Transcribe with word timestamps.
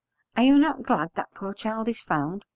are 0.35 0.41
you 0.41 0.57
not 0.57 0.81
glad 0.81 1.11
that 1.13 1.31
poor 1.35 1.53
child 1.53 1.87
is 1.87 2.01
found?' 2.01 2.43